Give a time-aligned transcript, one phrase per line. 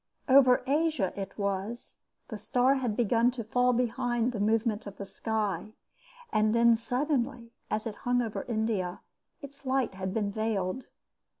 [0.27, 1.97] Over Asia it was
[2.29, 5.73] the star had begun to fall behind the movement of the sky,
[6.33, 9.01] and then suddenly, as it hung over India,
[9.43, 10.87] its light had been veiled.